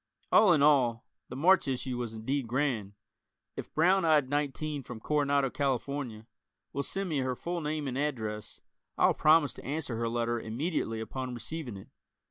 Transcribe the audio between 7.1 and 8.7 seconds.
her full name and address,